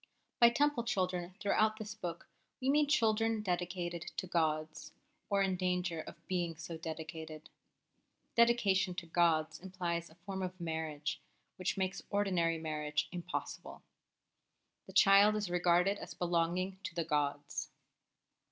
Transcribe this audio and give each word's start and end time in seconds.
By 0.39 0.49
Temple 0.49 0.83
children 0.83 1.35
throughout 1.39 1.77
this 1.77 1.93
book 1.93 2.27
we 2.59 2.71
mean 2.71 2.87
children 2.87 3.43
dedicated 3.43 4.11
to 4.17 4.25
gods, 4.25 4.93
or 5.29 5.43
in 5.43 5.55
danger 5.55 5.99
of 6.01 6.25
being 6.25 6.55
so 6.55 6.75
dedicated. 6.75 7.51
Dedication 8.35 8.95
to 8.95 9.05
gods 9.05 9.59
implies 9.59 10.09
a 10.09 10.15
form 10.15 10.41
of 10.41 10.59
marriage 10.59 11.21
which 11.57 11.77
makes 11.77 12.01
ordinary 12.09 12.57
marriage 12.57 13.09
impossible. 13.11 13.83
The 14.87 14.93
child 14.93 15.35
is 15.35 15.51
regarded 15.51 15.99
as 15.99 16.15
belonging 16.15 16.79
to 16.85 16.95
the 16.95 17.05
gods. 17.05 17.69